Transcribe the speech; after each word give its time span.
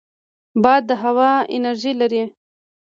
باد 0.63 0.81
د 0.89 0.91
هوا 1.03 1.31
انرژي 1.55 1.93
لري 2.01 2.23